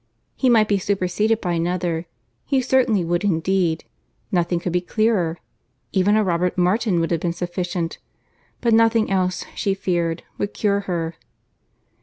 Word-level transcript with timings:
He 0.35 0.49
might 0.49 0.67
be 0.67 0.79
superseded 0.79 1.41
by 1.41 1.53
another; 1.53 2.07
he 2.45 2.59
certainly 2.59 3.05
would 3.05 3.23
indeed; 3.23 3.83
nothing 4.31 4.59
could 4.59 4.73
be 4.73 4.81
clearer; 4.81 5.37
even 5.91 6.15
a 6.15 6.23
Robert 6.23 6.57
Martin 6.57 6.99
would 6.99 7.11
have 7.11 7.19
been 7.19 7.33
sufficient; 7.33 7.99
but 8.61 8.73
nothing 8.73 9.11
else, 9.11 9.45
she 9.53 9.75
feared, 9.75 10.23
would 10.39 10.55
cure 10.55 10.79
her. 10.79 11.13